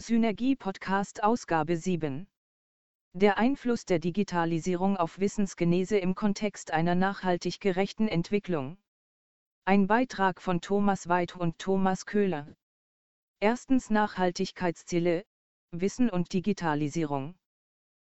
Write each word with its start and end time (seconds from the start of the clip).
Synergie 0.00 0.56
Podcast 0.56 1.22
Ausgabe 1.22 1.76
7. 1.76 2.26
Der 3.12 3.36
Einfluss 3.36 3.84
der 3.84 3.98
Digitalisierung 3.98 4.96
auf 4.96 5.20
Wissensgenese 5.20 5.98
im 5.98 6.14
Kontext 6.14 6.70
einer 6.70 6.94
nachhaltig 6.94 7.60
gerechten 7.60 8.08
Entwicklung. 8.08 8.78
Ein 9.66 9.88
Beitrag 9.88 10.40
von 10.40 10.62
Thomas 10.62 11.10
Weid 11.10 11.36
und 11.36 11.58
Thomas 11.58 12.06
Köhler. 12.06 12.48
Erstens 13.40 13.90
Nachhaltigkeitsziele, 13.90 15.26
Wissen 15.70 16.08
und 16.08 16.32
Digitalisierung. 16.32 17.34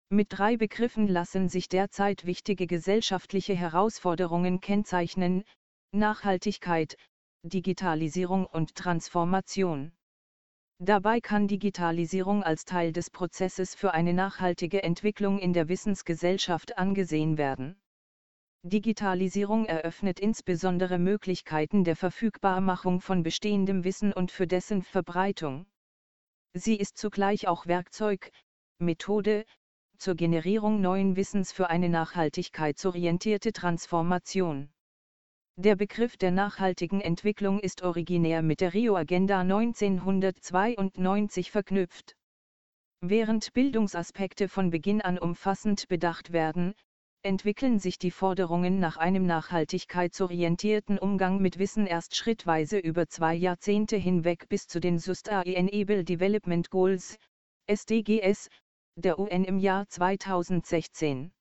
Mit 0.10 0.28
drei 0.32 0.58
Begriffen 0.58 1.08
lassen 1.08 1.48
sich 1.48 1.70
derzeit 1.70 2.26
wichtige 2.26 2.68
gesellschaftliche 2.68 3.56
Herausforderungen 3.56 4.60
kennzeichnen, 4.60 5.46
Nachhaltigkeit, 5.94 6.98
Digitalisierung 7.44 8.46
und 8.46 8.76
Transformation. 8.76 9.94
Dabei 10.80 11.22
kann 11.22 11.48
Digitalisierung 11.48 12.44
als 12.44 12.64
Teil 12.64 12.92
des 12.92 13.10
Prozesses 13.10 13.74
für 13.74 13.96
eine 13.96 14.14
nachhaltige 14.14 14.84
Entwicklung 14.84 15.40
in 15.40 15.52
der 15.52 15.70
Wissensgesellschaft 15.70 16.78
angesehen 16.78 17.40
werden. 17.40 17.82
Digitalisierung 18.62 19.66
eröffnet 19.66 20.20
insbesondere 20.20 21.00
Möglichkeiten 21.00 21.84
der 21.84 21.96
Verfügbarmachung 21.96 23.02
von 23.02 23.24
bestehendem 23.24 23.84
Wissen 23.84 24.14
und 24.14 24.32
für 24.32 24.46
dessen 24.46 24.84
Verbreitung. 24.84 25.66
Sie 26.54 26.76
ist 26.76 26.98
zugleich 26.98 27.48
auch 27.48 27.66
Werkzeug, 27.66 28.32
Methode, 28.78 29.46
zur 29.98 30.14
Generierung 30.14 30.80
neuen 30.80 31.16
Wissens 31.16 31.52
für 31.52 31.72
eine 31.72 31.90
nachhaltigkeitsorientierte 31.90 33.52
Transformation. 33.52 34.70
Der 35.60 35.76
Begriff 35.76 36.18
der 36.18 36.30
nachhaltigen 36.30 37.02
Entwicklung 37.02 37.60
ist 37.60 37.82
originär 37.82 38.44
mit 38.44 38.62
der 38.62 38.76
Rio-Agenda 38.76 39.40
1992 39.40 41.50
verknüpft. 41.50 42.16
Während 43.02 43.54
Bildungsaspekte 43.54 44.50
von 44.50 44.70
Beginn 44.70 45.02
an 45.02 45.18
umfassend 45.18 45.88
bedacht 45.88 46.32
werden, 46.32 46.76
entwickeln 47.24 47.80
sich 47.80 47.98
die 47.98 48.12
Forderungen 48.12 48.80
nach 48.80 48.98
einem 48.98 49.26
nachhaltigkeitsorientierten 49.26 51.00
Umgang 51.00 51.42
mit 51.42 51.58
Wissen 51.58 51.88
erst 51.88 52.16
schrittweise 52.16 52.78
über 52.78 53.08
zwei 53.08 53.34
Jahrzehnte 53.34 53.98
hinweg 53.98 54.48
bis 54.50 54.68
zu 54.68 54.80
den 54.80 55.00
Sustainable 55.00 56.04
Development 56.04 56.70
Goals, 56.70 57.18
SDGs, 57.66 58.50
der 58.96 59.18
UN 59.18 59.44
im 59.44 59.58
Jahr 59.58 59.88
2016. 59.88 61.32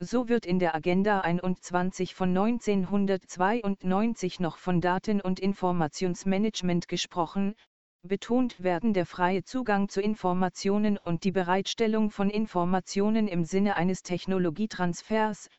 So 0.00 0.28
wird 0.28 0.46
in 0.46 0.60
der 0.60 0.76
Agenda 0.76 1.22
21 1.22 2.14
von 2.14 2.28
1992 2.28 4.38
noch 4.38 4.56
von 4.56 4.80
Daten- 4.80 5.20
und 5.20 5.40
Informationsmanagement 5.40 6.86
gesprochen, 6.86 7.56
betont 8.02 8.62
werden 8.62 8.94
der 8.94 9.06
freie 9.06 9.42
Zugang 9.42 9.88
zu 9.88 10.00
Informationen 10.00 10.98
und 10.98 11.24
die 11.24 11.32
Bereitstellung 11.32 12.12
von 12.12 12.30
Informationen 12.30 13.26
im 13.26 13.42
Sinne 13.42 13.74
eines 13.74 14.04
Technologietransfers, 14.04 15.50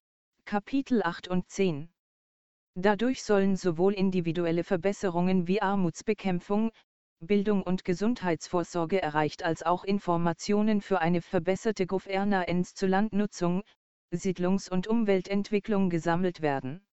Kapitel 0.45 1.03
8 1.03 1.27
und 1.27 1.49
10. 1.49 1.89
Dadurch 2.75 3.23
sollen 3.23 3.57
sowohl 3.57 3.93
individuelle 3.93 4.63
Verbesserungen 4.63 5.47
wie 5.47 5.61
Armutsbekämpfung, 5.61 6.71
Bildung 7.19 7.61
und 7.61 7.83
Gesundheitsvorsorge 7.83 9.01
erreicht 9.01 9.43
als 9.43 9.63
auch 9.63 9.83
Informationen 9.83 10.79
für 10.79 11.01
eine 11.01 11.21
verbesserte 11.21 11.85
Governance 11.85 12.73
zur 12.73 12.87
Landnutzung, 12.87 13.63
Siedlungs- 14.11 14.69
und 14.69 14.87
Umweltentwicklung 14.87 15.89
gesammelt 15.89 16.41
werden. 16.41 16.85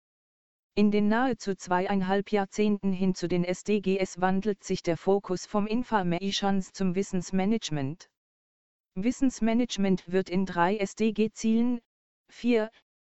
In 0.75 0.91
den 0.91 1.08
nahezu 1.08 1.55
zweieinhalb 1.55 2.31
Jahrzehnten 2.31 2.91
hin 2.91 3.16
zu 3.16 3.27
den 3.27 3.45
SDGs 3.45 4.19
wandelt 4.19 4.63
sich 4.63 4.83
der 4.83 4.97
Fokus 4.97 5.45
vom 5.45 5.67
Informations 5.67 6.73
zum 6.73 6.95
Wissensmanagement. 6.95 8.09
Wissensmanagement 8.95 10.11
wird 10.11 10.30
in 10.30 10.45
drei 10.45 10.77
SDG-Zielen, 10.77 11.80
4, 12.30 12.69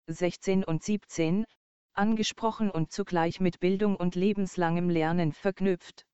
16 0.08 0.64
und 0.64 0.82
17, 0.82 1.46
angesprochen 1.94 2.70
und 2.70 2.92
zugleich 2.92 3.40
mit 3.40 3.60
Bildung 3.60 3.96
und 3.96 4.14
lebenslangem 4.14 4.90
Lernen 4.90 5.32
verknüpft. 5.32 6.04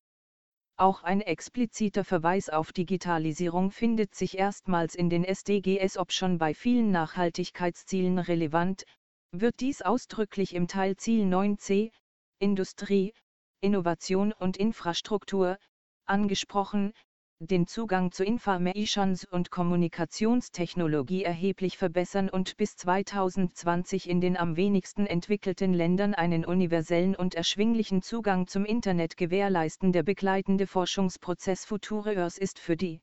Auch 0.80 1.02
ein 1.02 1.20
expliziter 1.20 2.04
Verweis 2.04 2.48
auf 2.48 2.72
Digitalisierung 2.72 3.70
findet 3.70 4.14
sich 4.14 4.38
erstmals 4.38 4.94
in 4.94 5.10
den 5.10 5.24
SDGs, 5.24 5.98
ob 5.98 6.10
schon 6.10 6.38
bei 6.38 6.54
vielen 6.54 6.90
Nachhaltigkeitszielen 6.90 8.18
relevant, 8.18 8.84
wird 9.30 9.60
dies 9.60 9.82
ausdrücklich 9.82 10.54
im 10.54 10.68
Teil 10.68 10.96
Ziel 10.96 11.26
9c, 11.26 11.90
Industrie, 12.38 13.12
Innovation 13.60 14.32
und 14.32 14.56
Infrastruktur, 14.56 15.58
angesprochen, 16.06 16.94
den 17.42 17.66
Zugang 17.66 18.12
zu 18.12 18.22
Informations- 18.22 19.24
und 19.24 19.50
Kommunikationstechnologie 19.50 21.24
erheblich 21.24 21.78
verbessern 21.78 22.28
und 22.28 22.58
bis 22.58 22.76
2020 22.76 24.10
in 24.10 24.20
den 24.20 24.36
am 24.36 24.56
wenigsten 24.56 25.06
entwickelten 25.06 25.72
Ländern 25.72 26.12
einen 26.12 26.44
universellen 26.44 27.16
und 27.16 27.34
erschwinglichen 27.34 28.02
Zugang 28.02 28.46
zum 28.46 28.66
Internet 28.66 29.16
gewährleisten. 29.16 29.90
Der 29.92 30.02
begleitende 30.02 30.66
Forschungsprozess 30.66 31.64
Future 31.64 32.18
Earth 32.18 32.36
ist 32.36 32.58
für 32.58 32.76
die 32.76 33.00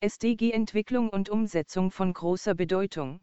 SDG-Entwicklung 0.00 1.08
und 1.08 1.28
Umsetzung 1.28 1.92
von 1.92 2.12
großer 2.12 2.56
Bedeutung. 2.56 3.20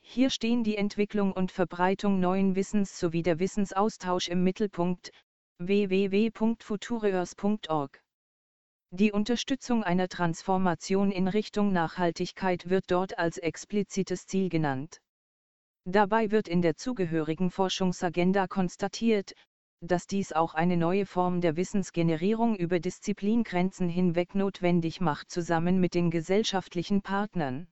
Hier 0.00 0.30
stehen 0.30 0.64
die 0.64 0.78
Entwicklung 0.78 1.32
und 1.32 1.52
Verbreitung 1.52 2.18
neuen 2.18 2.56
Wissens 2.56 2.98
sowie 2.98 3.22
der 3.22 3.38
Wissensaustausch 3.38 4.28
im 4.28 4.42
Mittelpunkt 4.42 5.10
www.futureearth.org. 5.58 8.03
Die 8.96 9.10
Unterstützung 9.10 9.82
einer 9.82 10.06
Transformation 10.06 11.10
in 11.10 11.26
Richtung 11.26 11.72
Nachhaltigkeit 11.72 12.70
wird 12.70 12.84
dort 12.92 13.18
als 13.18 13.38
explizites 13.38 14.28
Ziel 14.28 14.48
genannt. 14.48 15.00
Dabei 15.84 16.30
wird 16.30 16.46
in 16.46 16.62
der 16.62 16.76
zugehörigen 16.76 17.50
Forschungsagenda 17.50 18.46
konstatiert, 18.46 19.32
dass 19.80 20.06
dies 20.06 20.32
auch 20.32 20.54
eine 20.54 20.76
neue 20.76 21.06
Form 21.06 21.40
der 21.40 21.56
Wissensgenerierung 21.56 22.54
über 22.54 22.78
Disziplingrenzen 22.78 23.88
hinweg 23.88 24.36
notwendig 24.36 25.00
macht 25.00 25.28
zusammen 25.28 25.80
mit 25.80 25.94
den 25.94 26.12
gesellschaftlichen 26.12 27.02
Partnern. 27.02 27.66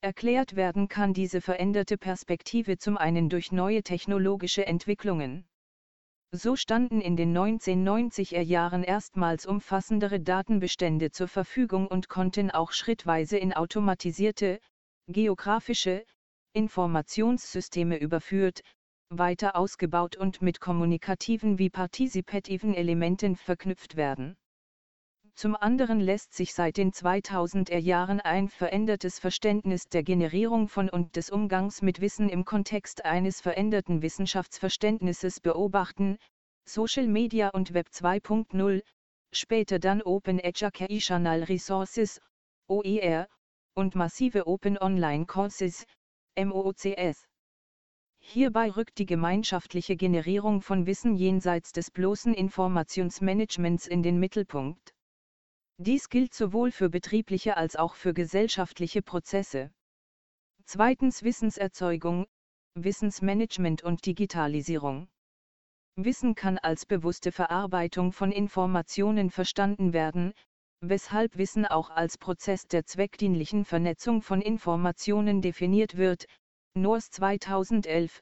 Erklärt 0.00 0.56
werden 0.56 0.88
kann 0.88 1.12
diese 1.12 1.42
veränderte 1.42 1.98
Perspektive 1.98 2.78
zum 2.78 2.96
einen 2.96 3.28
durch 3.28 3.52
neue 3.52 3.82
technologische 3.82 4.66
Entwicklungen. 4.66 5.44
So 6.32 6.54
standen 6.54 7.00
in 7.00 7.16
den 7.16 7.36
1990er 7.36 8.40
Jahren 8.40 8.84
erstmals 8.84 9.46
umfassendere 9.46 10.20
Datenbestände 10.20 11.10
zur 11.10 11.26
Verfügung 11.26 11.88
und 11.88 12.08
konnten 12.08 12.52
auch 12.52 12.70
schrittweise 12.70 13.36
in 13.36 13.52
automatisierte, 13.52 14.60
geografische, 15.08 16.04
Informationssysteme 16.52 17.98
überführt, 17.98 18.62
weiter 19.08 19.56
ausgebaut 19.56 20.16
und 20.16 20.40
mit 20.40 20.60
kommunikativen 20.60 21.58
wie 21.58 21.68
partizipativen 21.68 22.74
Elementen 22.74 23.34
verknüpft 23.34 23.96
werden. 23.96 24.36
Zum 25.40 25.56
anderen 25.56 26.00
lässt 26.00 26.34
sich 26.34 26.52
seit 26.52 26.76
den 26.76 26.92
2000er 26.92 27.78
Jahren 27.78 28.20
ein 28.20 28.50
verändertes 28.50 29.18
Verständnis 29.18 29.88
der 29.88 30.02
Generierung 30.02 30.68
von 30.68 30.90
und 30.90 31.16
des 31.16 31.30
Umgangs 31.30 31.80
mit 31.80 32.02
Wissen 32.02 32.28
im 32.28 32.44
Kontext 32.44 33.06
eines 33.06 33.40
veränderten 33.40 34.02
Wissenschaftsverständnisses 34.02 35.40
beobachten, 35.40 36.18
Social 36.66 37.06
Media 37.06 37.48
und 37.48 37.72
Web 37.72 37.86
2.0, 37.88 38.82
später 39.32 39.78
dann 39.78 40.02
Open 40.02 40.40
Educational 40.40 41.44
Resources, 41.44 42.20
OER, 42.68 43.26
und 43.74 43.94
massive 43.94 44.46
Open 44.46 44.76
Online 44.76 45.24
Courses, 45.24 45.86
MOOCs. 46.36 47.26
Hierbei 48.18 48.70
rückt 48.72 48.98
die 48.98 49.06
gemeinschaftliche 49.06 49.96
Generierung 49.96 50.60
von 50.60 50.84
Wissen 50.84 51.16
jenseits 51.16 51.72
des 51.72 51.90
bloßen 51.90 52.34
Informationsmanagements 52.34 53.86
in 53.86 54.02
den 54.02 54.20
Mittelpunkt. 54.20 54.92
Dies 55.82 56.10
gilt 56.10 56.34
sowohl 56.34 56.72
für 56.72 56.90
betriebliche 56.90 57.56
als 57.56 57.74
auch 57.74 57.94
für 57.94 58.12
gesellschaftliche 58.12 59.00
Prozesse. 59.00 59.72
Zweitens 60.66 61.22
Wissenserzeugung, 61.22 62.26
Wissensmanagement 62.74 63.82
und 63.82 64.04
Digitalisierung. 64.04 65.08
Wissen 65.96 66.34
kann 66.34 66.58
als 66.58 66.84
bewusste 66.84 67.32
Verarbeitung 67.32 68.12
von 68.12 68.30
Informationen 68.30 69.30
verstanden 69.30 69.94
werden, 69.94 70.34
weshalb 70.82 71.38
Wissen 71.38 71.64
auch 71.64 71.88
als 71.88 72.18
Prozess 72.18 72.68
der 72.68 72.84
zweckdienlichen 72.84 73.64
Vernetzung 73.64 74.20
von 74.20 74.42
Informationen 74.42 75.40
definiert 75.40 75.96
wird, 75.96 76.26
NORS 76.74 77.10
2011, 77.10 78.20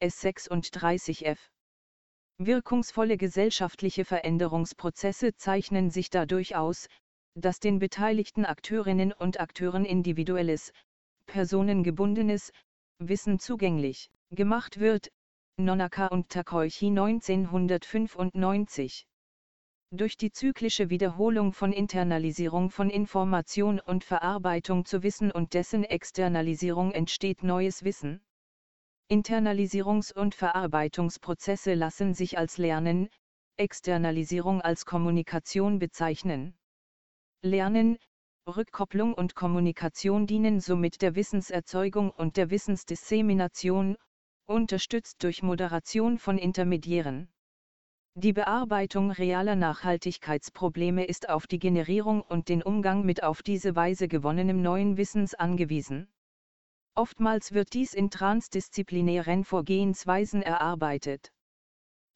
S36f. 0.00 1.38
Wirkungsvolle 2.42 3.18
gesellschaftliche 3.18 4.06
Veränderungsprozesse 4.06 5.36
zeichnen 5.36 5.90
sich 5.90 6.08
dadurch 6.08 6.56
aus, 6.56 6.88
dass 7.34 7.60
den 7.60 7.78
beteiligten 7.78 8.44
Akteurinnen 8.44 9.12
und 9.12 9.40
Akteuren 9.40 9.84
individuelles, 9.84 10.72
personengebundenes 11.26 12.52
Wissen 12.98 13.38
zugänglich 13.38 14.10
gemacht 14.30 14.80
wird. 14.80 15.10
Nonaka 15.56 16.06
und 16.06 16.28
Takoichi 16.28 16.86
1995 16.86 19.06
Durch 19.90 20.16
die 20.16 20.32
zyklische 20.32 20.90
Wiederholung 20.90 21.52
von 21.52 21.72
Internalisierung 21.72 22.70
von 22.70 22.90
Information 22.90 23.78
und 23.78 24.04
Verarbeitung 24.04 24.84
zu 24.84 25.02
Wissen 25.02 25.30
und 25.30 25.54
dessen 25.54 25.84
Externalisierung 25.84 26.92
entsteht 26.92 27.42
neues 27.42 27.84
Wissen. 27.84 28.22
Internalisierungs- 29.10 30.14
und 30.14 30.34
Verarbeitungsprozesse 30.34 31.74
lassen 31.74 32.14
sich 32.14 32.38
als 32.38 32.58
Lernen, 32.58 33.08
Externalisierung 33.56 34.62
als 34.62 34.86
Kommunikation 34.86 35.78
bezeichnen. 35.78 36.54
Lernen, 37.42 37.98
Rückkopplung 38.46 39.14
und 39.14 39.34
Kommunikation 39.34 40.26
dienen 40.26 40.60
somit 40.60 41.00
der 41.00 41.14
Wissenserzeugung 41.14 42.10
und 42.10 42.36
der 42.36 42.50
Wissensdissemination, 42.50 43.96
unterstützt 44.46 45.22
durch 45.22 45.42
Moderation 45.42 46.18
von 46.18 46.36
Intermediären. 46.36 47.32
Die 48.14 48.34
Bearbeitung 48.34 49.10
realer 49.10 49.56
Nachhaltigkeitsprobleme 49.56 51.06
ist 51.06 51.30
auf 51.30 51.46
die 51.46 51.58
Generierung 51.58 52.20
und 52.20 52.48
den 52.48 52.62
Umgang 52.62 53.06
mit 53.06 53.22
auf 53.22 53.42
diese 53.42 53.74
Weise 53.74 54.08
gewonnenem 54.08 54.60
neuen 54.60 54.96
Wissens 54.96 55.34
angewiesen. 55.34 56.12
Oftmals 56.94 57.52
wird 57.52 57.72
dies 57.72 57.94
in 57.94 58.10
transdisziplinären 58.10 59.44
Vorgehensweisen 59.44 60.42
erarbeitet. 60.42 61.32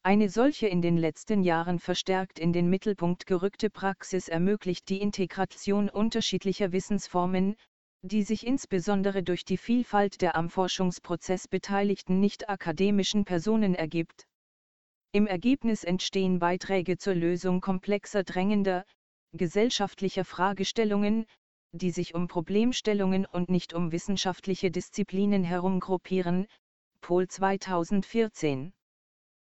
Eine 0.05 0.29
solche 0.29 0.67
in 0.67 0.83
den 0.83 0.97
letzten 0.97 1.41
Jahren 1.41 1.79
verstärkt 1.79 2.37
in 2.37 2.53
den 2.53 2.69
Mittelpunkt 2.69 3.25
gerückte 3.25 3.71
Praxis 3.71 4.27
ermöglicht 4.27 4.87
die 4.89 5.01
Integration 5.01 5.89
unterschiedlicher 5.89 6.71
Wissensformen, 6.71 7.55
die 8.03 8.21
sich 8.21 8.45
insbesondere 8.45 9.23
durch 9.23 9.45
die 9.45 9.57
Vielfalt 9.57 10.21
der 10.21 10.35
am 10.35 10.51
Forschungsprozess 10.51 11.47
beteiligten 11.47 12.19
nicht-akademischen 12.19 13.25
Personen 13.25 13.73
ergibt. 13.73 14.27
Im 15.11 15.25
Ergebnis 15.25 15.83
entstehen 15.83 16.37
Beiträge 16.37 16.99
zur 16.99 17.15
Lösung 17.15 17.59
komplexer 17.59 18.23
drängender, 18.23 18.85
gesellschaftlicher 19.33 20.23
Fragestellungen, 20.23 21.25
die 21.71 21.89
sich 21.89 22.13
um 22.13 22.27
Problemstellungen 22.27 23.25
und 23.25 23.49
nicht 23.49 23.73
um 23.73 23.91
wissenschaftliche 23.91 24.69
Disziplinen 24.69 25.43
herum 25.43 25.79
gruppieren, 25.79 26.45
Pol 27.01 27.27
2014. 27.27 28.71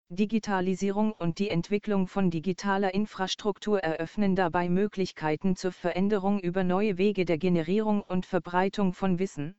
Digitalisierung 0.10 1.14
und 1.14 1.40
die 1.40 1.50
Entwicklung 1.50 2.08
von 2.08 2.30
digitaler 2.30 2.94
Infrastruktur 2.94 3.80
eröffnen 3.80 4.36
dabei 4.36 4.70
Möglichkeiten 4.70 5.56
zur 5.56 5.72
Veränderung 5.72 6.40
über 6.40 6.64
neue 6.64 7.00
Wege 7.00 7.26
der 7.26 7.40
Generierung 7.40 8.04
und 8.04 8.28
Verbreitung 8.28 8.94
von 8.94 9.18
Wissen. 9.18 9.56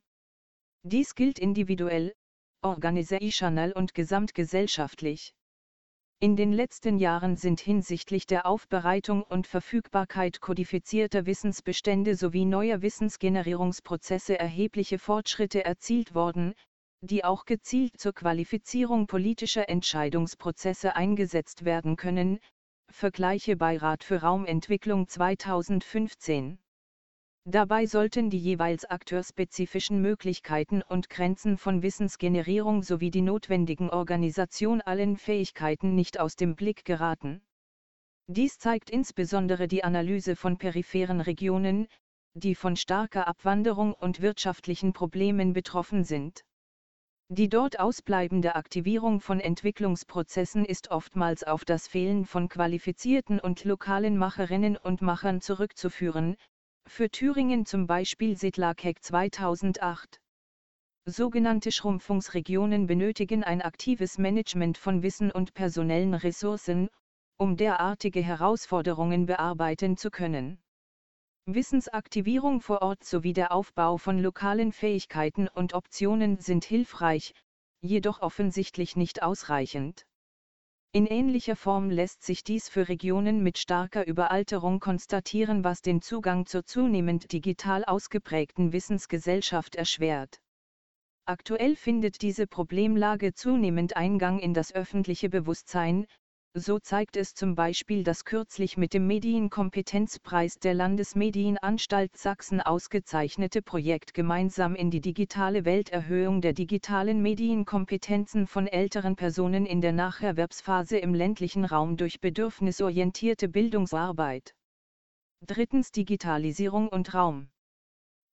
Dies 0.83 1.15
gilt 1.15 1.37
individuell, 1.37 2.13
organisational 2.61 3.73
und 3.73 3.93
gesamtgesellschaftlich. 3.93 5.33
In 6.19 6.37
den 6.37 6.53
letzten 6.53 6.97
Jahren 6.97 7.35
sind 7.35 7.59
hinsichtlich 7.59 8.25
der 8.25 8.45
Aufbereitung 8.45 9.23
und 9.23 9.47
Verfügbarkeit 9.47 10.39
kodifizierter 10.39 11.25
Wissensbestände 11.25 12.15
sowie 12.15 12.45
neuer 12.45 12.81
Wissensgenerierungsprozesse 12.81 14.39
erhebliche 14.39 14.97
Fortschritte 14.97 15.65
erzielt 15.65 16.15
worden, 16.15 16.55
die 17.01 17.23
auch 17.23 17.45
gezielt 17.45 17.99
zur 17.99 18.13
Qualifizierung 18.13 19.07
politischer 19.07 19.69
Entscheidungsprozesse 19.69 20.95
eingesetzt 20.95 21.65
werden 21.65 21.95
können, 21.95 22.39
Vergleiche 22.89 23.57
Beirat 23.57 24.03
für 24.03 24.21
Raumentwicklung 24.21 25.07
2015. 25.07 26.57
Dabei 27.43 27.85
sollten 27.85 28.29
die 28.29 28.39
jeweils 28.39 28.85
akteurspezifischen 28.85 30.01
Möglichkeiten 30.01 30.81
und 30.81 31.09
Grenzen 31.09 31.57
von 31.57 31.81
Wissensgenerierung 31.81 32.83
sowie 32.83 33.11
die 33.11 33.21
notwendigen 33.21 33.89
Organisation 33.89 34.81
allen 34.81 35.17
Fähigkeiten 35.17 35.95
nicht 35.95 36.19
aus 36.19 36.35
dem 36.35 36.55
Blick 36.55 36.85
geraten. 36.85 37.41
Dies 38.27 38.57
zeigt 38.57 38.89
insbesondere 38.89 39.67
die 39.67 39.83
Analyse 39.83 40.35
von 40.35 40.57
peripheren 40.57 41.21
Regionen, 41.21 41.87
die 42.33 42.55
von 42.55 42.75
starker 42.75 43.27
Abwanderung 43.27 43.93
und 43.93 44.21
wirtschaftlichen 44.21 44.93
Problemen 44.93 45.53
betroffen 45.53 46.03
sind. 46.03 46.43
Die 47.29 47.49
dort 47.49 47.77
ausbleibende 47.77 48.55
Aktivierung 48.55 49.19
von 49.19 49.41
Entwicklungsprozessen 49.41 50.63
ist 50.63 50.91
oftmals 50.91 51.43
auf 51.43 51.65
das 51.65 51.85
Fehlen 51.85 52.23
von 52.23 52.47
qualifizierten 52.47 53.41
und 53.41 53.65
lokalen 53.65 54.17
Macherinnen 54.17 54.77
und 54.77 55.01
Machern 55.01 55.41
zurückzuführen, 55.41 56.37
für 56.87 57.09
Thüringen 57.09 57.65
zum 57.65 57.85
Beispiel 57.85 58.37
Sittlarkeck 58.37 59.03
2008. 59.03 60.21
Sogenannte 61.03 61.73
Schrumpfungsregionen 61.73 62.87
benötigen 62.87 63.43
ein 63.43 63.61
aktives 63.61 64.17
Management 64.17 64.77
von 64.77 65.03
Wissen 65.03 65.29
und 65.29 65.53
personellen 65.53 66.13
Ressourcen, 66.13 66.87
um 67.37 67.57
derartige 67.57 68.23
Herausforderungen 68.23 69.25
bearbeiten 69.25 69.97
zu 69.97 70.11
können. 70.11 70.59
Wissensaktivierung 71.49 72.59
vor 72.59 72.81
Ort 72.81 73.05
sowie 73.05 73.31
der 73.31 73.53
Aufbau 73.53 73.97
von 73.97 74.19
lokalen 74.19 74.73
Fähigkeiten 74.73 75.47
und 75.47 75.73
Optionen 75.73 76.41
sind 76.41 76.65
hilfreich, 76.65 77.33
jedoch 77.79 78.21
offensichtlich 78.21 78.97
nicht 78.97 79.23
ausreichend. 79.23 80.05
In 80.91 81.05
ähnlicher 81.05 81.55
Form 81.55 81.89
lässt 81.89 82.23
sich 82.23 82.43
dies 82.43 82.67
für 82.67 82.89
Regionen 82.89 83.43
mit 83.43 83.57
starker 83.57 84.05
Überalterung 84.05 84.81
konstatieren, 84.81 85.63
was 85.63 85.81
den 85.81 86.01
Zugang 86.01 86.45
zur 86.45 86.65
zunehmend 86.65 87.31
digital 87.31 87.85
ausgeprägten 87.85 88.73
Wissensgesellschaft 88.73 89.75
erschwert. 89.75 90.41
Aktuell 91.25 91.75
findet 91.75 92.21
diese 92.21 92.45
Problemlage 92.45 93.33
zunehmend 93.33 93.95
Eingang 93.95 94.39
in 94.39 94.53
das 94.53 94.73
öffentliche 94.73 95.29
Bewusstsein, 95.29 96.07
so 96.53 96.79
zeigt 96.79 97.17
es 97.17 97.33
zum 97.33 97.55
Beispiel 97.55 98.03
das 98.03 98.25
kürzlich 98.25 98.77
mit 98.77 98.93
dem 98.93 99.05
Medienkompetenzpreis 99.05 100.59
der 100.59 100.73
Landesmedienanstalt 100.73 102.17
Sachsen 102.17 102.61
ausgezeichnete 102.61 103.61
Projekt 103.61 104.13
Gemeinsam 104.13 104.73
in 104.73 104.89
die 104.89 105.01
digitale 105.01 105.65
Welt 105.65 105.89
Erhöhung 105.89 106.41
der 106.41 106.53
digitalen 106.53 107.21
Medienkompetenzen 107.21 108.47
von 108.47 108.65
älteren 108.65 109.15
Personen 109.15 109.65
in 109.65 109.81
der 109.81 109.93
Nacherwerbsphase 109.93 110.97
im 110.97 111.13
ländlichen 111.13 111.65
Raum 111.65 111.95
durch 111.95 112.19
bedürfnisorientierte 112.21 113.47
Bildungsarbeit. 113.47 114.55
Drittens 115.45 115.91
Digitalisierung 115.91 116.87
und 116.87 117.13
Raum. 117.13 117.49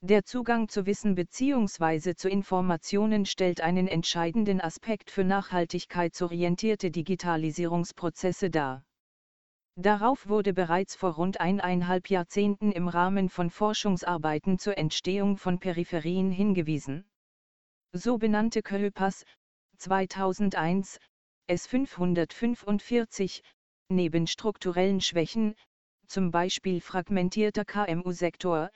Der 0.07 0.23
Zugang 0.23 0.69
zu 0.69 0.85
Wissen 0.85 1.15
bzw. 1.15 2.15
zu 2.15 2.29
Informationen 2.29 3.25
stellt 3.25 3.63
einen 3.63 3.89
entscheidenden 3.89 4.61
Aspekt 4.61 5.11
für 5.11 5.25
nachhaltigkeitsorientierte 5.25 6.91
Digitalisierungsprozesse 6.91 8.51
dar. 8.51 8.85
Darauf 9.77 10.29
wurde 10.29 10.53
bereits 10.53 10.95
vor 10.95 11.13
rund 11.13 11.41
eineinhalb 11.41 12.11
Jahrzehnten 12.11 12.71
im 12.71 12.89
Rahmen 12.89 13.31
von 13.31 13.49
Forschungsarbeiten 13.49 14.59
zur 14.59 14.77
Entstehung 14.77 15.39
von 15.39 15.59
Peripherien 15.59 16.31
hingewiesen. 16.31 17.07
So 17.93 18.19
benannte 18.19 18.61
Köhlpass 18.61 19.25
2001 19.79 20.99
S545 21.49 23.41
neben 23.89 24.27
strukturellen 24.27 25.01
Schwächen, 25.01 25.55
zum 26.07 26.31
Beispiel 26.31 26.83
fragmentierter 26.83 27.65
KMU-Sektor, 27.65 28.69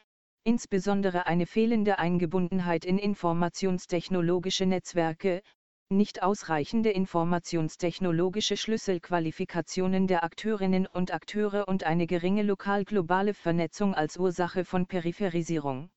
insbesondere 0.45 1.27
eine 1.27 1.47
fehlende 1.47 1.99
Eingebundenheit 1.99 2.85
in 2.85 2.99
informationstechnologische 2.99 4.67
Netzwerke, 4.67 5.43
nicht 5.91 6.23
ausreichende 6.23 6.91
informationstechnologische 6.91 8.59
Schlüsselqualifikationen 8.59 10.07
der 10.07 10.23
Akteurinnen 10.23 10.87
und 10.87 11.15
Akteure 11.15 11.67
und 11.67 11.85
eine 11.85 12.07
geringe 12.07 12.43
lokal-globale 12.43 13.33
Vernetzung 13.33 13.95
als 13.95 14.19
Ursache 14.19 14.67
von 14.67 14.87
Peripherisierung. 14.87 15.89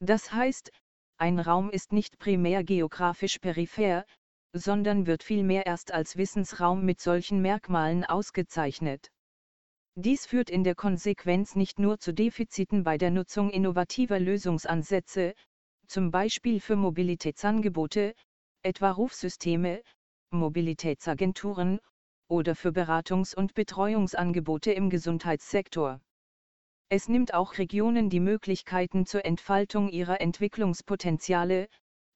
Das 0.00 0.32
heißt, 0.32 0.72
ein 1.18 1.38
Raum 1.38 1.68
ist 1.68 1.92
nicht 1.92 2.18
primär 2.18 2.64
geografisch 2.64 3.38
peripher, 3.38 4.06
sondern 4.54 5.06
wird 5.06 5.22
vielmehr 5.22 5.66
erst 5.66 5.92
als 5.92 6.16
Wissensraum 6.16 6.84
mit 6.84 7.00
solchen 7.00 7.40
Merkmalen 7.42 8.04
ausgezeichnet. 8.04 9.11
Dies 9.94 10.24
führt 10.24 10.48
in 10.48 10.64
der 10.64 10.74
Konsequenz 10.74 11.54
nicht 11.54 11.78
nur 11.78 11.98
zu 11.98 12.14
Defiziten 12.14 12.82
bei 12.82 12.96
der 12.96 13.10
Nutzung 13.10 13.50
innovativer 13.50 14.18
Lösungsansätze, 14.18 15.34
zum 15.86 16.10
Beispiel 16.10 16.60
für 16.60 16.76
Mobilitätsangebote, 16.76 18.14
etwa 18.62 18.90
Rufsysteme, 18.90 19.82
Mobilitätsagenturen, 20.30 21.78
oder 22.28 22.54
für 22.54 22.70
Beratungs- 22.70 23.34
und 23.34 23.52
Betreuungsangebote 23.52 24.72
im 24.72 24.88
Gesundheitssektor. 24.88 26.00
Es 26.88 27.08
nimmt 27.08 27.34
auch 27.34 27.58
Regionen 27.58 28.08
die 28.08 28.20
Möglichkeiten 28.20 29.04
zur 29.04 29.26
Entfaltung 29.26 29.90
ihrer 29.90 30.22
Entwicklungspotenziale, 30.22 31.68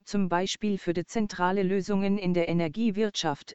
zum 0.06 0.30
Beispiel 0.30 0.78
für 0.78 0.94
dezentrale 0.94 1.62
Lösungen 1.62 2.16
in 2.16 2.32
der 2.32 2.48
Energiewirtschaft, 2.48 3.54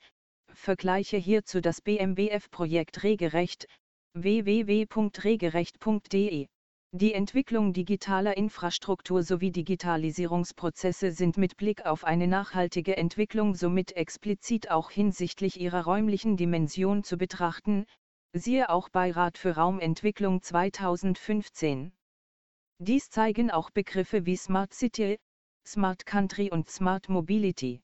vergleiche 0.54 1.18
hierzu 1.18 1.60
das 1.60 1.82
BMWF-Projekt 1.82 3.02
Regerecht, 3.02 3.66
www.regerecht.de. 4.14 6.48
Die 6.94 7.14
Entwicklung 7.14 7.72
digitaler 7.74 8.38
Infrastruktur 8.38 9.24
sowie 9.24 9.52
Digitalisierungsprozesse 9.52 11.12
sind 11.12 11.38
mit 11.38 11.58
Blick 11.58 11.86
auf 11.86 12.04
eine 12.04 12.28
nachhaltige 12.28 12.98
Entwicklung 12.98 13.56
somit 13.56 13.96
explizit 13.96 14.70
auch 14.70 14.92
hinsichtlich 14.92 15.60
ihrer 15.60 15.86
räumlichen 15.86 16.38
Dimension 16.38 17.04
zu 17.04 17.18
betrachten, 17.18 17.88
Siehe 18.34 18.70
auch 18.70 18.88
Beirat 18.88 19.38
für 19.38 19.58
Raumentwicklung 19.58 20.42
2015. 20.42 21.92
Dies 22.80 23.10
zeigen 23.10 23.52
auch 23.52 23.72
Begriffe 23.72 24.26
wie 24.26 24.38
Smart 24.38 24.74
City, 24.74 25.20
Smart 25.68 26.06
Country 26.06 26.50
und 26.50 26.70
Smart 26.70 27.10
Mobility. 27.10 27.82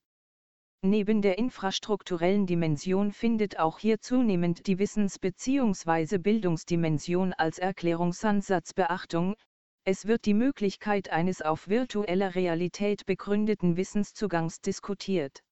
Neben 0.89 1.21
der 1.21 1.37
infrastrukturellen 1.37 2.45
Dimension 2.45 3.11
findet 3.11 3.59
auch 3.59 3.77
hier 3.77 3.99
zunehmend 3.99 4.67
die 4.67 4.79
Wissens- 4.79 5.19
bzw. 5.19 6.17
Bildungsdimension 6.17 7.33
als 7.33 7.59
Erklärungsansatz 7.59 8.73
Beachtung, 8.73 9.35
es 9.83 10.07
wird 10.07 10.23
die 10.25 10.33
Möglichkeit 10.33 11.09
eines 11.11 11.41
auf 11.41 11.67
virtueller 11.67 12.35
Realität 12.35 13.05
begründeten 13.05 13.75
Wissenszugangs 13.75 14.61
diskutiert. 14.61 15.43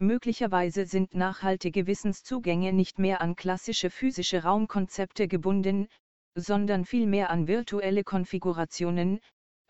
Möglicherweise 0.00 0.86
sind 0.86 1.14
nachhaltige 1.14 1.86
Wissenszugänge 1.86 2.72
nicht 2.72 2.98
mehr 2.98 3.20
an 3.20 3.36
klassische 3.36 3.90
physische 3.90 4.42
Raumkonzepte 4.42 5.28
gebunden, 5.28 5.86
sondern 6.34 6.84
vielmehr 6.84 7.30
an 7.30 7.46
virtuelle 7.46 8.02
Konfigurationen, 8.02 9.20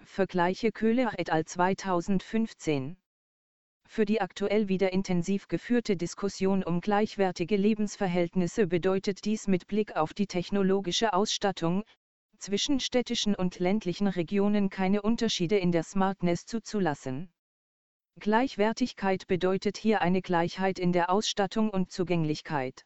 Vergleiche 0.02 0.72
Köhler 0.72 1.12
et 1.18 1.28
al. 1.28 1.44
2015. 1.44 2.96
Für 3.90 4.04
die 4.04 4.20
aktuell 4.20 4.68
wieder 4.68 4.92
intensiv 4.92 5.48
geführte 5.48 5.96
Diskussion 5.96 6.62
um 6.62 6.82
gleichwertige 6.82 7.56
Lebensverhältnisse 7.56 8.66
bedeutet 8.66 9.24
dies 9.24 9.48
mit 9.48 9.66
Blick 9.66 9.96
auf 9.96 10.12
die 10.12 10.26
technologische 10.26 11.14
Ausstattung, 11.14 11.84
zwischen 12.38 12.80
städtischen 12.80 13.34
und 13.34 13.58
ländlichen 13.58 14.06
Regionen 14.06 14.68
keine 14.68 15.00
Unterschiede 15.00 15.56
in 15.56 15.72
der 15.72 15.82
Smartness 15.82 16.44
zuzulassen. 16.44 17.32
Gleichwertigkeit 18.20 19.26
bedeutet 19.26 19.78
hier 19.78 20.02
eine 20.02 20.20
Gleichheit 20.20 20.78
in 20.78 20.92
der 20.92 21.08
Ausstattung 21.10 21.70
und 21.70 21.90
Zugänglichkeit. 21.90 22.84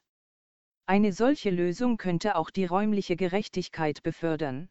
Eine 0.87 1.13
solche 1.13 1.51
Lösung 1.51 1.97
könnte 1.97 2.37
auch 2.37 2.51
die 2.51 2.65
räumliche 2.65 3.17
Gerechtigkeit 3.17 4.03
befördern. 4.05 4.69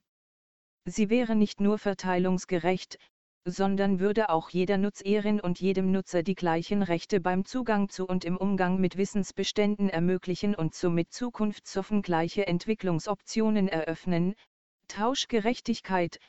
Sie 0.85 1.09
wäre 1.09 1.35
nicht 1.35 1.59
nur 1.59 1.77
verteilungsgerecht, 1.77 2.97
sondern 3.45 3.99
würde 3.99 4.29
auch 4.29 4.49
jeder 4.49 4.77
Nutzerin 4.77 5.39
und 5.39 5.59
jedem 5.59 5.91
Nutzer 5.91 6.21
die 6.21 6.35
gleichen 6.35 6.83
Rechte 6.83 7.19
beim 7.19 7.43
Zugang 7.43 7.89
zu 7.89 8.05
und 8.05 8.23
im 8.23 8.37
Umgang 8.37 8.79
mit 8.79 8.97
Wissensbeständen 8.97 9.89
ermöglichen 9.89 10.53
und 10.53 10.75
somit 10.75 11.11
zukunftsoffen 11.11 12.01
gleiche 12.01 12.45
Entwicklungsoptionen 12.45 13.67
eröffnen, 13.67 14.35
Tauschgerechtigkeit, 14.87 16.19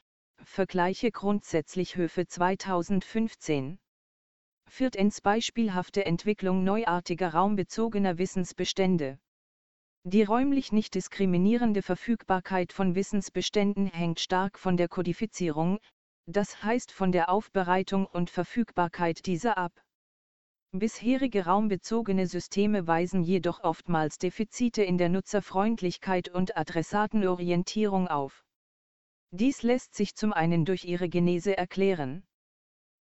Vergleiche 0.42 1.10
grundsätzlich 1.10 1.96
Höfe 1.96 2.26
2015. 2.26 3.78
Viertens 4.68 5.20
beispielhafte 5.20 6.06
Entwicklung 6.06 6.64
neuartiger 6.64 7.34
raumbezogener 7.34 8.16
Wissensbestände. 8.16 9.18
Die 10.04 10.22
räumlich 10.22 10.72
nicht 10.72 10.94
diskriminierende 10.94 11.82
Verfügbarkeit 11.82 12.72
von 12.72 12.94
Wissensbeständen 12.94 13.86
hängt 13.86 14.18
stark 14.18 14.58
von 14.58 14.76
der 14.76 14.88
Kodifizierung, 14.88 15.78
das 16.26 16.62
heißt 16.62 16.92
von 16.92 17.12
der 17.12 17.28
Aufbereitung 17.28 18.06
und 18.06 18.30
Verfügbarkeit 18.30 19.26
dieser 19.26 19.58
ab. 19.58 19.72
Bisherige 20.72 21.44
raumbezogene 21.44 22.26
Systeme 22.26 22.86
weisen 22.86 23.22
jedoch 23.22 23.62
oftmals 23.62 24.18
Defizite 24.18 24.82
in 24.82 24.96
der 24.96 25.10
Nutzerfreundlichkeit 25.10 26.30
und 26.30 26.56
Adressatenorientierung 26.56 28.08
auf. 28.08 28.46
Dies 29.32 29.62
lässt 29.62 29.94
sich 29.94 30.14
zum 30.14 30.32
einen 30.32 30.64
durch 30.64 30.84
ihre 30.84 31.08
Genese 31.08 31.56
erklären. 31.56 32.24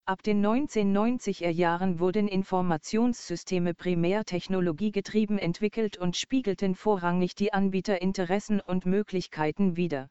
Ab 0.05 0.23
den 0.23 0.45
1990er 0.45 1.49
Jahren 1.49 1.99
wurden 1.99 2.29
Informationssysteme 2.29 3.73
primär 3.73 4.23
technologiegetrieben 4.23 5.37
entwickelt 5.37 5.97
und 5.97 6.15
spiegelten 6.15 6.75
vorrangig 6.75 7.35
die 7.35 7.51
Anbieterinteressen 7.51 8.61
und 8.61 8.85
Möglichkeiten 8.85 9.75
wider. 9.75 10.07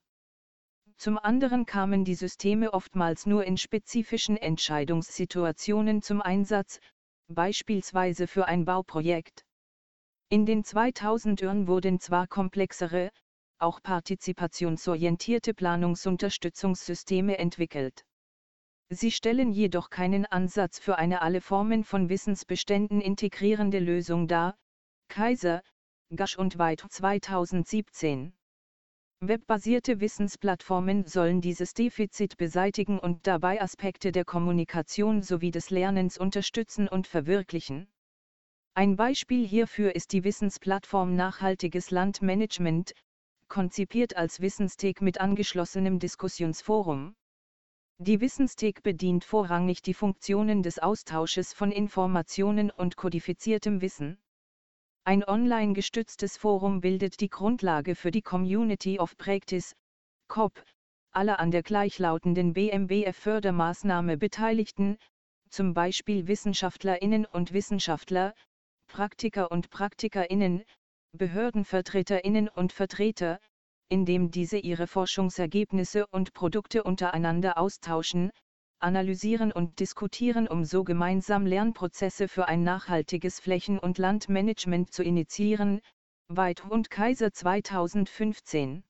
Zum 0.98 1.18
anderen 1.18 1.66
kamen 1.66 2.04
die 2.04 2.14
Systeme 2.14 2.72
oftmals 2.72 3.26
nur 3.26 3.44
in 3.44 3.56
spezifischen 3.56 4.36
Entscheidungssituationen 4.36 6.00
zum 6.02 6.22
Einsatz, 6.22 6.80
beispielsweise 7.28 8.26
für 8.26 8.46
ein 8.46 8.64
Bauprojekt. 8.64 9.44
In 10.28 10.46
den 10.46 10.64
2000ern 10.64 11.66
wurden 11.66 12.00
zwar 12.00 12.26
komplexere, 12.26 13.10
auch 13.58 13.82
partizipationsorientierte 13.82 15.54
Planungsunterstützungssysteme 15.54 17.38
entwickelt. 17.38 18.04
Sie 18.88 19.10
stellen 19.10 19.52
jedoch 19.52 19.90
keinen 19.90 20.26
Ansatz 20.26 20.78
für 20.78 20.96
eine 20.96 21.22
alle 21.22 21.40
Formen 21.40 21.84
von 21.84 22.08
Wissensbeständen 22.08 23.00
integrierende 23.00 23.80
Lösung 23.80 24.28
dar. 24.28 24.56
Kaiser, 25.08 25.62
Gasch 26.14 26.38
und 26.38 26.58
White 26.58 26.88
2017. 26.88 28.32
Webbasierte 29.22 30.00
Wissensplattformen 30.00 31.06
sollen 31.06 31.40
dieses 31.40 31.72
Defizit 31.72 32.36
beseitigen 32.36 32.98
und 32.98 33.26
dabei 33.26 33.62
Aspekte 33.62 34.12
der 34.12 34.26
Kommunikation 34.26 35.22
sowie 35.22 35.50
des 35.50 35.70
Lernens 35.70 36.18
unterstützen 36.18 36.86
und 36.86 37.06
verwirklichen. 37.06 37.88
Ein 38.74 38.96
Beispiel 38.96 39.46
hierfür 39.46 39.96
ist 39.96 40.12
die 40.12 40.22
Wissensplattform 40.22 41.16
Nachhaltiges 41.16 41.90
Landmanagement, 41.90 42.92
konzipiert 43.48 44.16
als 44.16 44.40
Wissensthek 44.40 45.00
mit 45.00 45.18
angeschlossenem 45.18 45.98
Diskussionsforum. 45.98 47.14
Die 47.96 48.20
Wissensthek 48.20 48.82
bedient 48.82 49.24
vorrangig 49.24 49.80
die 49.80 49.94
Funktionen 49.94 50.62
des 50.62 50.78
Austausches 50.78 51.54
von 51.54 51.72
Informationen 51.72 52.70
und 52.70 52.96
kodifiziertem 52.96 53.80
Wissen. 53.80 54.18
Ein 55.08 55.22
online 55.22 55.72
gestütztes 55.72 56.36
Forum 56.36 56.80
bildet 56.80 57.20
die 57.20 57.30
Grundlage 57.30 57.94
für 57.94 58.10
die 58.10 58.22
Community 58.22 58.98
of 58.98 59.16
Practice, 59.16 59.76
COP, 60.26 60.60
aller 61.12 61.38
an 61.38 61.52
der 61.52 61.62
gleichlautenden 61.62 62.54
BMBF-Fördermaßnahme 62.54 64.16
Beteiligten, 64.16 64.98
zum 65.48 65.74
Beispiel 65.74 66.26
WissenschaftlerInnen 66.26 67.24
und 67.24 67.52
Wissenschaftler, 67.52 68.34
Praktiker 68.88 69.52
und 69.52 69.70
PraktikerInnen, 69.70 70.64
BehördenvertreterInnen 71.12 72.48
und 72.48 72.72
Vertreter, 72.72 73.38
indem 73.88 74.32
diese 74.32 74.58
ihre 74.58 74.88
Forschungsergebnisse 74.88 76.08
und 76.08 76.32
Produkte 76.32 76.82
untereinander 76.82 77.58
austauschen, 77.58 78.32
analysieren 78.78 79.52
und 79.52 79.80
diskutieren, 79.80 80.48
um 80.48 80.64
so 80.64 80.84
gemeinsam 80.84 81.46
Lernprozesse 81.46 82.28
für 82.28 82.48
ein 82.48 82.62
nachhaltiges 82.62 83.40
Flächen- 83.40 83.78
und 83.78 83.98
Landmanagement 83.98 84.92
zu 84.92 85.02
initiieren, 85.02 85.80
Weit 86.28 86.64
und 86.64 86.90
Kaiser 86.90 87.32
2015. 87.32 88.82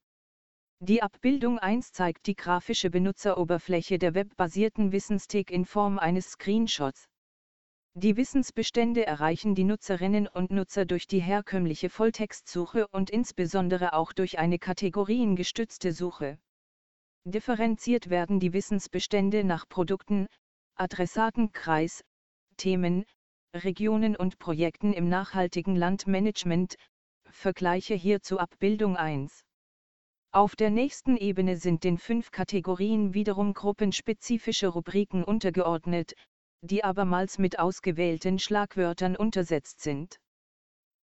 Die 0.81 1.03
Abbildung 1.03 1.59
1 1.59 1.93
zeigt 1.93 2.27
die 2.27 2.35
grafische 2.35 2.91
Benutzeroberfläche 2.91 3.99
der 3.99 4.15
webbasierten 4.15 4.93
Wissensthek 4.93 5.51
in 5.51 5.65
Form 5.65 5.99
eines 5.99 6.33
Screenshots. 6.33 7.09
Die 7.95 8.19
Wissensbestände 8.19 9.07
erreichen 9.07 9.55
die 9.55 9.65
Nutzerinnen 9.65 10.29
und 10.29 10.51
Nutzer 10.51 10.85
durch 10.85 11.07
die 11.07 11.21
herkömmliche 11.21 11.89
Volltextsuche 11.89 12.89
und 12.89 13.09
insbesondere 13.09 13.95
auch 13.95 14.13
durch 14.13 14.39
eine 14.39 14.59
kategoriengestützte 14.59 15.93
Suche. 15.93 16.39
Differenziert 17.29 18.09
werden 18.09 18.39
die 18.39 18.53
Wissensbestände 18.53 19.43
nach 19.43 19.69
Produkten, 19.69 20.29
Adressatenkreis, 20.77 22.05
Themen, 22.57 23.05
Regionen 23.53 24.15
und 24.15 24.39
Projekten 24.39 24.93
im 24.93 25.09
nachhaltigen 25.09 25.75
Landmanagement, 25.75 26.77
Vergleiche 27.29 27.95
hierzu 27.95 28.39
Abbildung 28.39 28.97
1. 28.97 29.43
Auf 30.31 30.55
der 30.55 30.71
nächsten 30.71 31.17
Ebene 31.17 31.57
sind 31.57 31.83
den 31.83 31.99
fünf 31.99 32.31
Kategorien 32.31 33.13
wiederum 33.13 33.55
gruppenspezifische 33.55 34.69
Rubriken 34.69 35.25
untergeordnet, 35.25 36.13
die 36.61 36.85
abermals 36.85 37.39
mit 37.39 37.59
ausgewählten 37.59 38.39
Schlagwörtern 38.39 39.17
untersetzt 39.17 39.81
sind. 39.81 40.21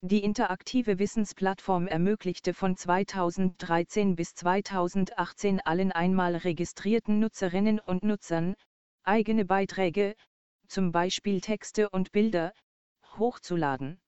Die 0.05 0.22
interaktive 0.22 1.00
Wissensplattform 1.00 1.88
ermöglichte 1.88 2.53
von 2.53 2.75
2013 2.75 4.17
bis 4.17 4.36
2018 4.36 5.62
allen 5.62 5.93
einmal 5.93 6.36
registrierten 6.36 7.19
Nutzerinnen 7.19 7.79
und 7.79 8.03
Nutzern, 8.03 8.55
eigene 9.03 9.45
Beiträge, 9.45 10.17
zum 10.67 10.91
Beispiel 10.91 11.39
Texte 11.39 11.89
und 11.89 12.12
Bilder, 12.12 12.51
hochzuladen. 13.17 14.01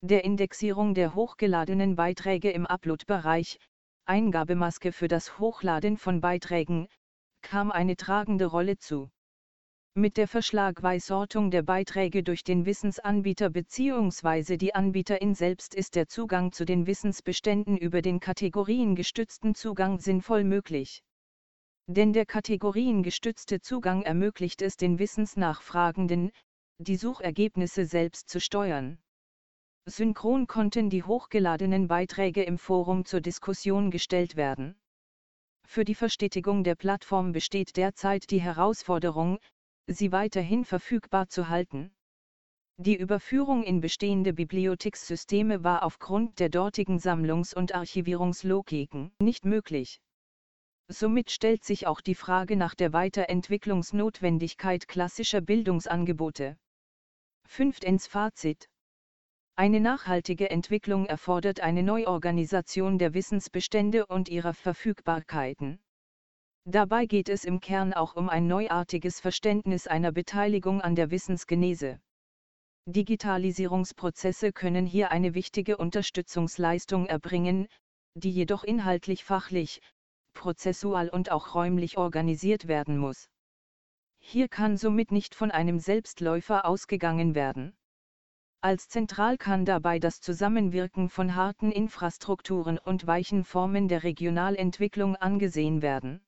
Der 0.00 0.24
Indexierung 0.24 0.94
der 0.94 1.14
hochgeladenen 1.14 1.96
Beiträge 1.96 2.50
im 2.50 2.64
Upload-Bereich, 2.64 3.58
Eingabemaske 4.06 4.90
für 4.90 5.08
das 5.08 5.38
Hochladen 5.38 5.98
von 5.98 6.22
Beiträgen, 6.22 6.88
kam 7.42 7.70
eine 7.70 7.96
tragende 7.96 8.46
Rolle 8.46 8.78
zu. 8.78 9.10
Mit 9.96 10.18
der 10.18 10.28
Verschlagweissortung 10.28 11.50
der 11.50 11.62
Beiträge 11.62 12.22
durch 12.22 12.44
den 12.44 12.64
Wissensanbieter 12.64 13.50
bzw. 13.50 14.56
die 14.56 14.72
Anbieterin 14.72 15.34
selbst 15.34 15.74
ist 15.74 15.96
der 15.96 16.06
Zugang 16.06 16.52
zu 16.52 16.64
den 16.64 16.86
Wissensbeständen 16.86 17.76
über 17.76 18.00
den 18.00 18.20
kategoriengestützten 18.20 19.56
Zugang 19.56 19.98
sinnvoll 19.98 20.44
möglich. 20.44 21.02
Denn 21.88 22.12
der 22.12 22.24
kategoriengestützte 22.24 23.60
Zugang 23.60 24.02
ermöglicht 24.02 24.62
es 24.62 24.76
den 24.76 25.00
Wissensnachfragenden, 25.00 26.30
die 26.78 26.96
Suchergebnisse 26.96 27.84
selbst 27.84 28.28
zu 28.28 28.38
steuern. 28.38 28.98
Synchron 29.86 30.46
konnten 30.46 30.88
die 30.88 31.02
hochgeladenen 31.02 31.88
Beiträge 31.88 32.44
im 32.44 32.58
Forum 32.58 33.06
zur 33.06 33.20
Diskussion 33.20 33.90
gestellt 33.90 34.36
werden. 34.36 34.80
Für 35.66 35.84
die 35.84 35.96
Verstetigung 35.96 36.62
der 36.62 36.76
Plattform 36.76 37.32
besteht 37.32 37.76
derzeit 37.76 38.30
die 38.30 38.40
Herausforderung, 38.40 39.40
sie 39.92 40.12
weiterhin 40.12 40.64
verfügbar 40.64 41.28
zu 41.28 41.48
halten. 41.48 41.92
Die 42.76 42.96
Überführung 42.96 43.62
in 43.62 43.80
bestehende 43.80 44.32
Bibliothekssysteme 44.32 45.64
war 45.64 45.82
aufgrund 45.82 46.38
der 46.38 46.48
dortigen 46.48 46.98
Sammlungs- 46.98 47.54
und 47.54 47.74
Archivierungslogiken 47.74 49.12
nicht 49.20 49.44
möglich. 49.44 50.00
Somit 50.88 51.30
stellt 51.30 51.62
sich 51.62 51.86
auch 51.86 52.00
die 52.00 52.14
Frage 52.14 52.56
nach 52.56 52.74
der 52.74 52.92
Weiterentwicklungsnotwendigkeit 52.92 54.88
klassischer 54.88 55.40
Bildungsangebote. 55.40 56.56
Fünftens 57.46 58.06
Fazit. 58.06 58.68
Eine 59.56 59.80
nachhaltige 59.80 60.50
Entwicklung 60.50 61.04
erfordert 61.06 61.60
eine 61.60 61.82
Neuorganisation 61.82 62.96
der 62.98 63.12
Wissensbestände 63.12 64.06
und 64.06 64.28
ihrer 64.28 64.54
Verfügbarkeiten. 64.54 65.80
Dabei 66.66 67.06
geht 67.06 67.28
es 67.28 67.44
im 67.44 67.60
Kern 67.60 67.94
auch 67.94 68.16
um 68.16 68.28
ein 68.28 68.46
neuartiges 68.46 69.18
Verständnis 69.18 69.86
einer 69.86 70.12
Beteiligung 70.12 70.80
an 70.82 70.94
der 70.94 71.10
Wissensgenese. 71.10 72.00
Digitalisierungsprozesse 72.86 74.52
können 74.52 74.86
hier 74.86 75.10
eine 75.10 75.34
wichtige 75.34 75.76
Unterstützungsleistung 75.76 77.06
erbringen, 77.06 77.66
die 78.14 78.30
jedoch 78.30 78.64
inhaltlich 78.64 79.24
fachlich, 79.24 79.80
prozessual 80.34 81.08
und 81.08 81.30
auch 81.30 81.54
räumlich 81.54 81.98
organisiert 81.98 82.68
werden 82.68 82.98
muss. 82.98 83.30
Hier 84.18 84.48
kann 84.48 84.76
somit 84.76 85.12
nicht 85.12 85.34
von 85.34 85.50
einem 85.50 85.78
Selbstläufer 85.78 86.66
ausgegangen 86.66 87.34
werden. 87.34 87.74
Als 88.60 88.88
zentral 88.88 89.38
kann 89.38 89.64
dabei 89.64 89.98
das 89.98 90.20
Zusammenwirken 90.20 91.08
von 91.08 91.34
harten 91.34 91.72
Infrastrukturen 91.72 92.78
und 92.78 93.06
weichen 93.06 93.44
Formen 93.44 93.88
der 93.88 94.02
Regionalentwicklung 94.02 95.16
angesehen 95.16 95.80
werden. 95.80 96.20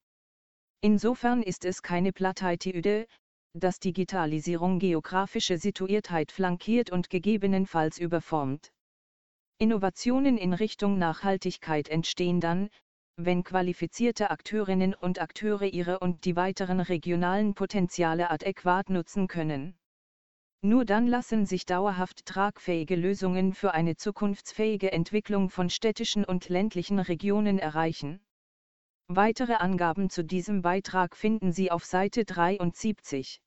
Insofern 0.85 1.45
ist 1.45 1.65
es 1.65 1.81
keine 1.81 2.13
Plattitüde, 2.13 3.07
dass 3.55 3.79
Digitalisierung 3.79 4.81
geografische 4.81 5.57
Situiertheit 5.57 6.33
flankiert 6.33 6.91
und 6.91 7.09
gegebenenfalls 7.09 7.99
überformt. 7.99 8.73
Innovationen 9.59 10.37
in 10.37 10.53
Richtung 10.53 10.99
Nachhaltigkeit 10.99 11.89
entstehen 11.89 12.41
dann, 12.41 12.69
wenn 13.17 13.45
qualifizierte 13.45 14.31
Akteurinnen 14.31 14.93
und 14.93 15.21
Akteure 15.21 15.73
ihre 15.73 16.01
und 16.01 16.25
die 16.25 16.35
weiteren 16.35 16.81
regionalen 16.81 17.55
Potenziale 17.55 18.29
adäquat 18.29 18.91
nutzen 18.91 19.29
können. 19.29 19.77
Nur 20.63 20.85
dann 20.85 21.07
lassen 21.07 21.47
sich 21.47 21.65
dauerhaft 21.65 22.27
tragfähige 22.27 22.97
Lösungen 22.97 23.53
für 23.53 23.73
eine 23.73 23.95
zukunftsfähige 23.95 24.91
Entwicklung 24.91 25.49
von 25.49 25.71
städtischen 25.71 26.25
und 26.25 26.49
ländlichen 26.49 26.99
Regionen 26.99 27.61
erreichen. 27.61 28.21
Weitere 29.15 29.57
Angaben 29.57 30.09
zu 30.09 30.25
diesem 30.25 30.63
Beitrag 30.63 31.17
finden 31.17 31.53
Sie 31.53 31.71
auf 31.71 31.85
Seite 31.85 32.25
73. 32.25 33.43